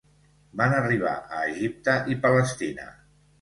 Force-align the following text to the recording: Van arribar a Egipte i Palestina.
Van 0.61 0.71
arribar 0.77 1.11
a 1.17 1.43
Egipte 1.51 1.95
i 2.15 2.19
Palestina. 2.25 2.89